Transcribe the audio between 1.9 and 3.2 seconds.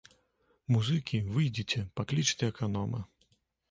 паклічце аканома!